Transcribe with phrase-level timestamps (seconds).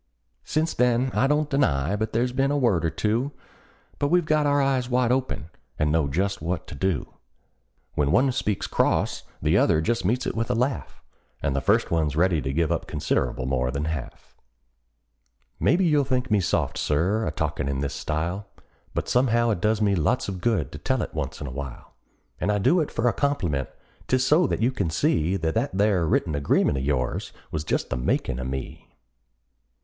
[0.45, 3.33] Since then I don't deny but there's been a word or two;
[3.99, 7.13] But we've got our eyes wide open, and know just what to do:
[7.93, 11.03] When one speaks cross the other just meets it with a laugh,
[11.43, 14.35] And the first one's ready to give up considerable more than half.
[15.59, 18.47] Maybe you'll think me soft, Sir, a talkin' in this style,
[18.95, 21.93] But somehow it does me lots of good to tell it once in a while;
[22.39, 23.69] And I do it for a compliment
[24.07, 27.91] 'tis so that you can see That that there written agreement of yours was just
[27.91, 28.95] the makin' of me.